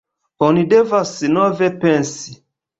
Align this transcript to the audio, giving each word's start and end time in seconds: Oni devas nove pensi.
Oni 0.47 0.63
devas 0.71 1.13
nove 1.37 1.71
pensi. 1.87 2.37